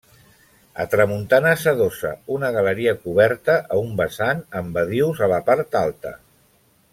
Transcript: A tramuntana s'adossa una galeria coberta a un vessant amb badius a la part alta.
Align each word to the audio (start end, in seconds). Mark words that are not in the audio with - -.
A 0.83 0.85
tramuntana 0.93 1.51
s'adossa 1.63 2.13
una 2.37 2.49
galeria 2.55 2.95
coberta 3.03 3.59
a 3.77 3.83
un 3.83 3.93
vessant 4.01 4.43
amb 4.63 4.75
badius 4.81 5.23
a 5.27 5.31
la 5.35 5.39
part 5.51 5.79
alta. 5.85 6.17